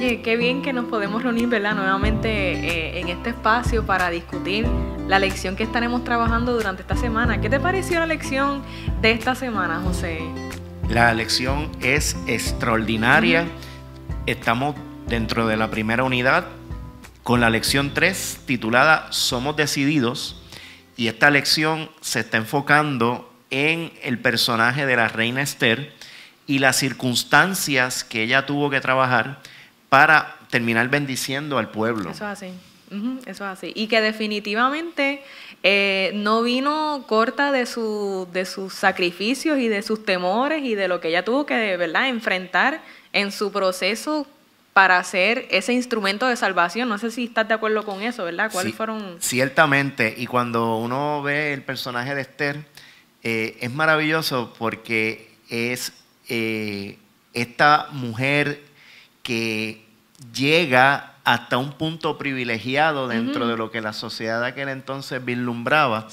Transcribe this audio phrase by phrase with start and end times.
[0.00, 1.74] Oye, qué bien que nos podemos reunir, ¿verdad?
[1.74, 4.66] Nuevamente eh, en este espacio para discutir
[5.06, 7.42] la lección que estaremos trabajando durante esta semana.
[7.42, 8.62] ¿Qué te pareció la lección
[9.02, 10.22] de esta semana, José?
[10.88, 13.46] La lección es extraordinaria.
[14.24, 14.74] Estamos
[15.06, 16.46] dentro de la primera unidad
[17.22, 20.42] con la lección 3 titulada Somos decididos
[20.96, 25.92] y esta lección se está enfocando en el personaje de la reina Esther
[26.46, 29.42] y las circunstancias que ella tuvo que trabajar
[29.90, 32.10] para terminar bendiciendo al pueblo.
[32.10, 32.52] Eso es así.
[33.26, 33.72] eso es así.
[33.74, 35.22] Y que definitivamente
[35.62, 40.88] eh, no vino corta de, su, de sus sacrificios y de sus temores y de
[40.88, 42.08] lo que ella tuvo que ¿verdad?
[42.08, 42.80] enfrentar
[43.12, 44.26] en su proceso
[44.72, 46.88] para hacer ese instrumento de salvación.
[46.88, 48.50] No sé si estás de acuerdo con eso, ¿verdad?
[48.52, 49.16] ¿Cuáles fueron?
[49.20, 52.64] Ciertamente, y cuando uno ve el personaje de Esther,
[53.22, 55.92] eh, es maravilloso porque es
[56.28, 56.96] eh,
[57.34, 58.62] esta mujer
[59.22, 59.84] que
[60.34, 66.08] llega hasta un punto privilegiado dentro de lo que la sociedad de aquel entonces vislumbraba,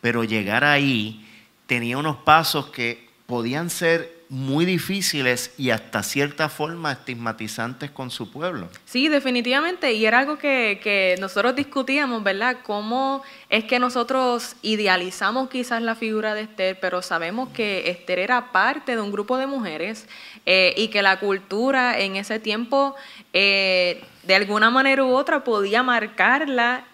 [0.00, 1.26] pero llegar ahí
[1.66, 8.30] tenía unos pasos que podían ser muy difíciles y hasta cierta forma estigmatizantes con su
[8.30, 8.68] pueblo.
[8.84, 12.58] Sí, definitivamente, y era algo que, nosotros discutíamos, ¿verdad?
[12.62, 18.52] Cómo es que nosotros idealizamos quizás la figura de Esther, pero sabemos que Esther era
[18.52, 20.06] parte de un grupo de mujeres
[20.46, 22.94] eh, y que la cultura en ese tiempo,
[23.32, 26.84] eh, de alguna manera u otra, podía marcarla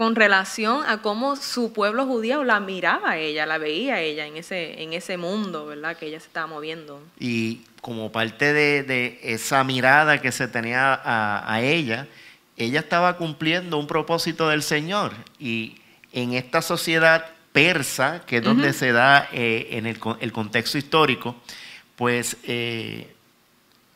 [0.00, 4.26] con relación a cómo su pueblo judío la miraba a ella, la veía a ella
[4.26, 5.94] en ese, en ese mundo, ¿verdad?
[5.94, 7.02] Que ella se estaba moviendo.
[7.18, 12.06] Y como parte de, esa mirada que se tenía a, ella,
[12.56, 15.12] ella estaba cumpliendo un propósito del Señor.
[15.38, 15.82] Y
[16.14, 19.98] en esta sociedad persa, que es donde se da eh, en el,
[20.32, 21.36] contexto histórico,
[21.96, 23.14] pues eh,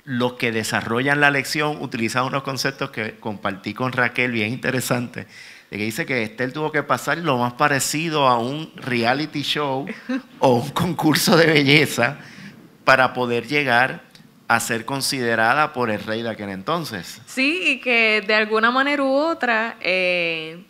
[0.04, 5.28] los que desarrollan la lección utilizan unos conceptos que compartí con Raquel bien interesantes
[5.78, 9.86] que dice que Esther tuvo que pasar lo más parecido a un reality show
[10.38, 12.18] o un concurso de belleza
[12.84, 14.02] para poder llegar
[14.46, 17.20] a ser considerada por el rey de aquel entonces.
[17.26, 20.64] Sí, y que de alguna manera u otra eh,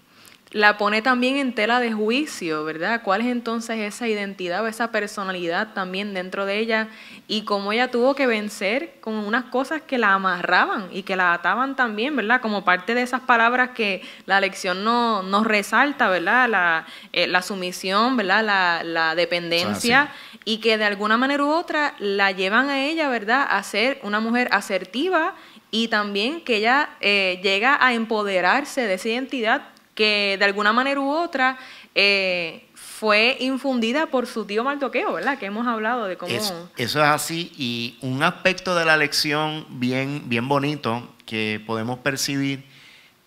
[0.55, 3.03] la pone también en tela de juicio, ¿verdad?
[3.03, 6.89] ¿Cuál es entonces esa identidad o esa personalidad también dentro de ella?
[7.27, 11.33] Y cómo ella tuvo que vencer con unas cosas que la amarraban y que la
[11.33, 12.41] ataban también, ¿verdad?
[12.41, 16.49] Como parte de esas palabras que la lección no, nos resalta, ¿verdad?
[16.49, 18.45] La, eh, la sumisión, ¿verdad?
[18.45, 20.13] La, la dependencia
[20.45, 23.45] y que de alguna manera u otra la llevan a ella, ¿verdad?
[23.51, 25.35] A ser una mujer asertiva
[25.73, 31.01] y también que ella eh, llega a empoderarse de esa identidad que de alguna manera
[31.01, 31.59] u otra
[31.95, 35.39] eh, fue infundida por su tío Mardoqueo, ¿verdad?
[35.39, 36.33] Que hemos hablado de cómo...
[36.33, 42.65] eso es así y un aspecto de la lección bien, bien bonito que podemos percibir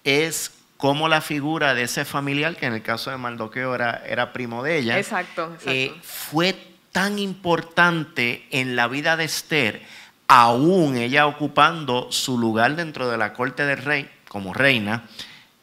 [0.04, 4.32] es cómo la figura de ese familiar, que en el caso de Mardoqueo era, era
[4.32, 6.56] primo de ella, exacto, eh, fue
[6.92, 9.82] tan importante en la vida de Esther,
[10.28, 15.06] aún ella ocupando su lugar dentro de la corte del rey como reina,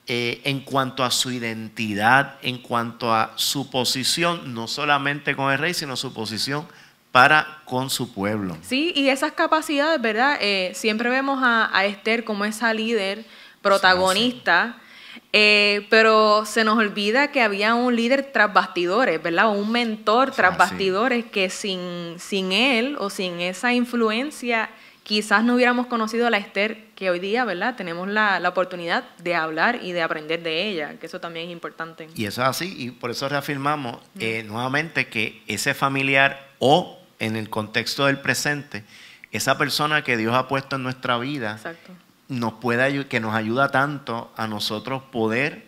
[0.06, 5.58] eh, en cuanto a su identidad, en cuanto a su posición, no solamente con el
[5.58, 6.66] rey, sino su posición
[7.10, 8.58] para con su pueblo.
[8.60, 10.36] Sí, y esas capacidades, ¿verdad?
[10.40, 13.24] Eh, siempre vemos a, Esther como esa líder
[13.62, 14.78] protagonista.
[15.32, 19.50] Eh, pero se nos olvida que había un líder tras bastidores, ¿verdad?
[19.50, 24.70] un mentor tras bastidores que sin, sin él o sin esa influencia
[25.04, 27.76] quizás no hubiéramos conocido a la Esther que hoy día, ¿verdad?
[27.76, 32.08] Tenemos la, oportunidad de hablar y de aprender de ella, que eso también es importante.
[32.16, 37.36] Y eso es así, y por eso reafirmamos eh, nuevamente que ese familiar o en
[37.36, 38.84] el contexto del presente,
[39.30, 41.60] esa persona que Dios ha puesto en nuestra vida,
[42.28, 45.66] nos puede que nos ayuda tanto a nosotros poder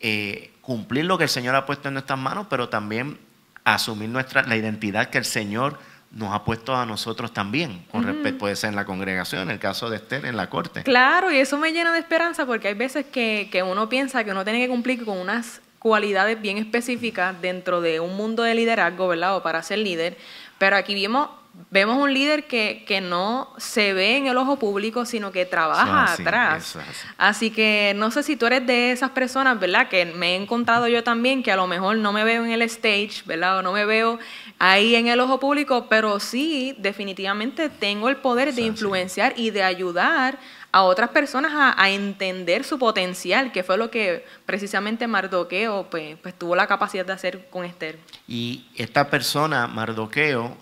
[0.00, 3.18] eh, cumplir lo que el Señor ha puesto en nuestras manos, pero también
[3.64, 5.78] asumir nuestra, la identidad que el Señor
[6.12, 9.58] nos ha puesto a nosotros también, con respecto, puede ser en la congregación, en el
[9.58, 10.82] caso de Esther, en la corte.
[10.82, 14.30] Claro, y eso me llena de esperanza porque hay veces que, que uno piensa que
[14.30, 19.08] uno tiene que cumplir con unas cualidades bien específicas dentro de un mundo de liderazgo,
[19.08, 19.36] ¿verdad?
[19.36, 20.16] O para ser líder,
[20.58, 21.28] pero aquí vimos
[21.70, 26.12] vemos un líder que, que, no se ve en el ojo público, sino que trabaja
[26.12, 26.78] atrás.
[27.18, 27.50] así.
[27.50, 29.88] que no sé si tú eres de esas personas, ¿verdad?
[29.88, 32.62] Que me he encontrado yo también, que a lo mejor no me veo en el
[32.62, 33.58] stage, ¿verdad?
[33.58, 34.18] O no me veo
[34.58, 39.62] ahí en el ojo público, pero sí, definitivamente tengo el poder de influenciar y de
[39.62, 40.38] ayudar
[40.72, 46.36] a otras personas a, entender su potencial, que fue lo que precisamente Mardoqueo pues, pues,
[46.38, 47.98] tuvo la capacidad de hacer con Esther.
[48.26, 50.56] Y esta persona, Mardoqueo,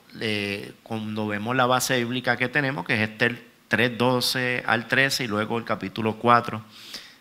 [0.83, 5.27] cuando vemos la base bíblica que tenemos, que es Esther 3, 12 al 13 y
[5.29, 6.61] luego el capítulo 4,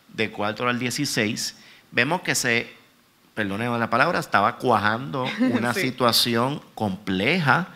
[0.08, 1.58] de 4 al 16,
[1.92, 2.74] vemos que se,
[3.36, 7.68] perdónenme la palabra, estaba cuajando una situación compleja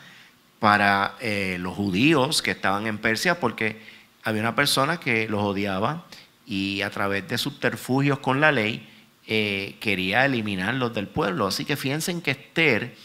[0.58, 3.93] para eh, los judíos que estaban en Persia porque
[4.24, 6.06] había una persona que los odiaba
[6.46, 8.88] y a través de subterfugios con la ley
[9.28, 11.48] eh, quería eliminarlos del pueblo.
[11.48, 12.96] Así que fíjense que Esther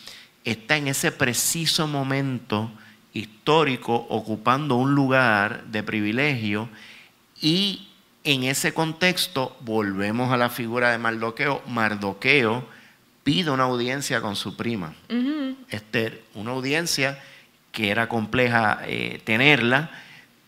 [0.44, 2.70] está en ese preciso momento
[3.12, 6.68] histórico ocupando un lugar de privilegio
[7.40, 7.88] y
[8.24, 11.62] en ese contexto volvemos a la figura de Mardoqueo.
[11.66, 12.66] Mardoqueo
[13.24, 14.94] pide una audiencia con su prima,
[15.70, 17.22] Esther, una audiencia
[17.72, 19.90] que era compleja eh, tenerla,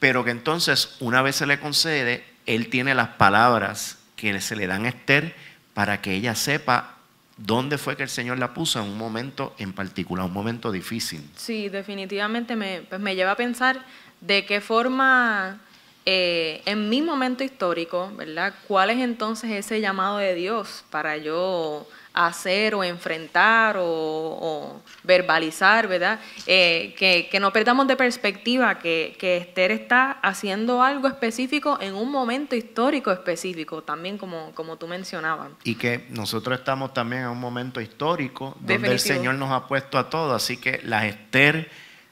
[0.00, 4.66] pero que entonces una vez se le concede, él tiene las palabras que se le
[4.66, 5.36] dan a Esther
[5.74, 6.96] para que ella sepa
[7.36, 11.22] dónde fue que el Señor la puso en un momento en particular, un momento difícil.
[11.36, 13.84] Sí, definitivamente me, pues me lleva a pensar
[14.20, 15.60] de qué forma
[16.06, 18.54] eh, en mi momento histórico, ¿verdad?
[18.68, 26.20] ¿Cuál es entonces ese llamado de Dios para yo hacer o enfrentar o, verbalizar, ¿verdad?
[26.46, 32.10] Eh, que, no perdamos de perspectiva que, que, Esther está haciendo algo específico en un
[32.10, 35.50] momento histórico específico, también como, como tú mencionabas.
[35.64, 39.98] Y que nosotros estamos también en un momento histórico donde el Señor nos ha puesto
[39.98, 41.70] a todos, así que las Esther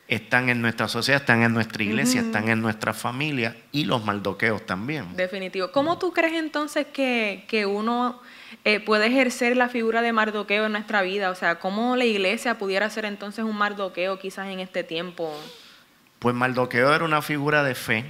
[0.08, 4.64] están en nuestra sociedad, están en nuestra iglesia, están en nuestra familia y los maldoqueos
[4.64, 5.14] también.
[5.14, 5.70] Definitivo.
[5.70, 8.20] ¿Cómo tú crees entonces que, que uno
[8.64, 11.30] eh, puede ejercer la figura de mardoqueo en nuestra vida?
[11.30, 15.32] O sea, ¿cómo la iglesia pudiera ser entonces un mardoqueo quizás en este tiempo?
[16.18, 18.04] Pues Mardoqueo era una figura de fe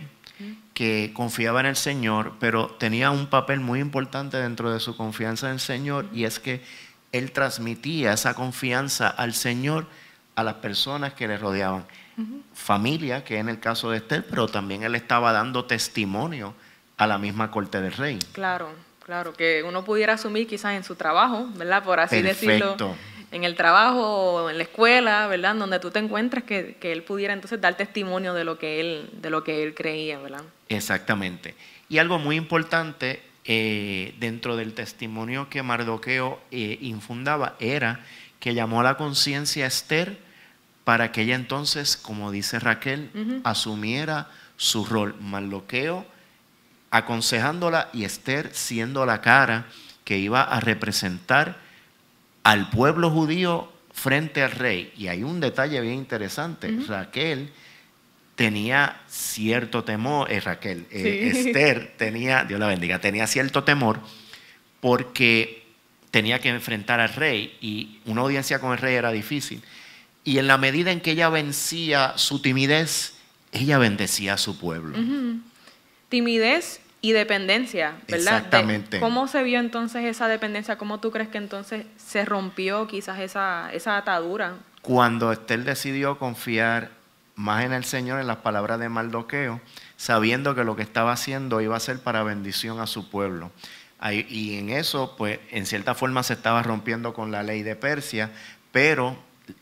[0.73, 5.49] que confiaba en el Señor, pero tenía un papel muy importante dentro de su confianza
[5.49, 6.63] en el Señor y es que
[7.13, 9.87] él transmitía esa confianza al Señor
[10.37, 11.85] a las personas que le rodeaban.
[12.55, 16.55] Familia, que en el caso de Esther, pero también él estaba dando testimonio
[16.97, 18.19] a la misma corte del rey.
[18.33, 18.71] Claro.
[19.09, 21.83] Claro, que uno pudiera asumir quizás en su trabajo, ¿verdad?
[21.83, 22.77] Por así decirlo.
[23.31, 25.55] En el trabajo, en la escuela, ¿verdad?
[25.55, 29.31] Donde tú te encuentras, que, él pudiera entonces dar testimonio de lo que él, de
[29.31, 30.43] lo que él creía, ¿verdad?
[30.69, 31.55] Exactamente.
[31.89, 38.05] Y algo muy importante eh, dentro del testimonio que Mardoqueo eh, infundaba era
[38.41, 40.19] que llamó a la conciencia a Esther
[40.85, 44.29] para que ella entonces, como dice Raquel, asumiera
[44.59, 45.17] su rol.
[45.19, 46.05] Mardoqueo
[46.91, 49.67] aconsejándola y Esther siendo la cara
[50.05, 51.59] que iba a representar
[52.43, 54.93] al pueblo judío frente al rey.
[54.97, 56.75] Y hay un detalle bien interesante.
[56.87, 57.51] Raquel
[58.35, 64.01] tenía cierto temor, eh, Raquel, eh, Esther tenía, Dios la bendiga, tenía cierto temor
[64.81, 65.67] porque
[66.11, 69.63] tenía que enfrentar al rey y una audiencia con el rey era difícil.
[70.25, 73.15] Y en la medida en que ella vencía su timidez,
[73.53, 74.97] ella bendecía a su pueblo
[76.09, 78.39] timidez y dependencia, ¿verdad?
[78.39, 79.01] Exactamente.
[79.01, 80.79] ¿Cómo se vio entonces esa dependencia?
[80.79, 84.55] ¿Cómo tú crees que entonces se rompió quizás esa, esa atadura?
[84.83, 86.91] Cuando Esther decidió confiar
[87.37, 89.61] más en el Señor, en las palabras de Mardoqueo,
[89.97, 93.53] sabiendo que lo que estaba haciendo iba a ser para bendición a su pueblo.
[94.29, 98.33] Y en eso, pues, en cierta forma se estaba rompiendo con la ley de Persia,
[98.73, 99.17] pero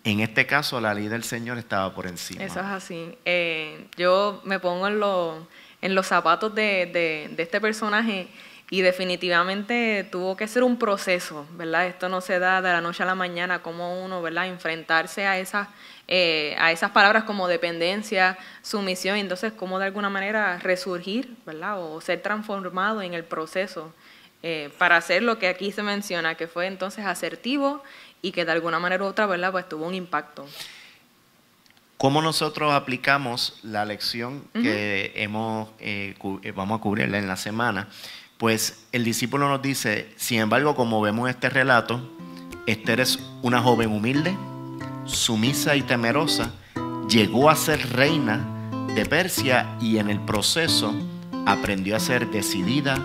[0.04, 2.42] en este caso la ley del Señor estaba por encima.
[2.42, 3.18] Eso es así.
[3.24, 5.46] Eh, yo me pongo en lo
[5.82, 8.28] en los zapatos de, este personaje
[8.68, 11.86] y definitivamente tuvo que ser un proceso, ¿verdad?
[11.86, 14.48] Esto no se da de la noche a la mañana, como uno, ¿verdad?
[14.48, 15.68] Enfrentarse a esas,
[16.08, 21.80] eh, a esas palabras como dependencia, sumisión, y entonces cómo de alguna manera resurgir, ¿verdad?
[21.80, 23.94] O ser transformado en el proceso
[24.42, 27.82] eh, para hacer lo que aquí se menciona, que fue entonces asertivo
[28.22, 29.52] y que de alguna manera u otra, ¿verdad?
[29.52, 30.46] Pues tuvo un impacto.
[31.98, 37.88] ¿Cómo nosotros aplicamos la lección que hemos, eh, eh, vamos a cubrirla en la semana?
[38.36, 42.06] Pues el discípulo nos dice, sin embargo, como vemos este relato,
[42.66, 44.36] Esther es una joven humilde,
[45.06, 46.52] sumisa y temerosa,
[47.08, 48.46] llegó a ser reina
[48.94, 50.94] de Persia y en el proceso
[51.46, 52.96] aprendió a ser decidida,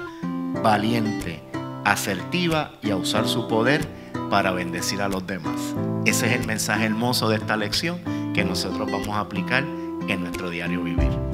[0.62, 1.41] valiente,
[1.86, 3.88] asertiva y a usar su poder
[4.29, 5.62] para bendecir a los demás.
[6.05, 9.63] Ese es el mensaje hermoso de esta lección que nosotros vamos a aplicar
[10.07, 11.30] en nuestro diario vivir.